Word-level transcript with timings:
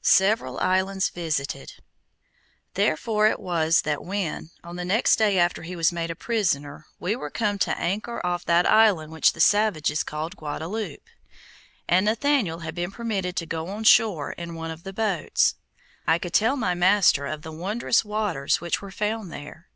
SEVERAL 0.00 0.58
ISLANDS 0.60 1.10
VISITED 1.10 1.74
Therefore 2.72 3.26
it 3.26 3.38
was 3.38 3.82
that 3.82 4.02
when, 4.02 4.48
on 4.64 4.76
the 4.76 4.86
next 4.86 5.16
day 5.16 5.38
after 5.38 5.64
he 5.64 5.76
was 5.76 5.92
made 5.92 6.10
a 6.10 6.14
prisoner, 6.16 6.86
we 6.98 7.14
were 7.14 7.28
come 7.28 7.58
to 7.58 7.78
anchor 7.78 8.24
off 8.24 8.42
that 8.46 8.64
island 8.64 9.12
which 9.12 9.34
the 9.34 9.40
savages 9.42 10.02
called 10.02 10.34
Gaudaloupe, 10.34 11.10
and 11.86 12.06
Nathaniel 12.06 12.60
had 12.60 12.74
been 12.74 12.90
permitted 12.90 13.36
to 13.36 13.44
go 13.44 13.68
on 13.68 13.84
shore 13.84 14.32
in 14.32 14.54
one 14.54 14.70
of 14.70 14.82
the 14.82 14.94
boats, 14.94 15.56
I 16.06 16.18
could 16.18 16.32
tell 16.32 16.56
my 16.56 16.72
master 16.72 17.26
of 17.26 17.42
the 17.42 17.52
wondrous 17.52 18.02
waters 18.02 18.62
which 18.62 18.80
were 18.80 18.90
found 18.90 19.30
there. 19.30 19.68